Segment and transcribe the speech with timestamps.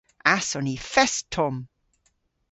[0.35, 1.57] Ass on ni fest tomm!